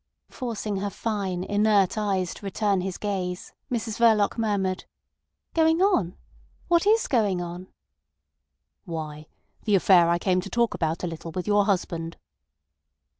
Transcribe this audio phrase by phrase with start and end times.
[0.31, 4.85] Forcing her fine, inert eyes to return his gaze, Mrs Verloc murmured:
[5.53, 6.17] "Going on!
[6.69, 7.67] What is going on?"
[8.85, 9.27] "Why,
[9.65, 12.17] the affair I came to talk about a little with your husband."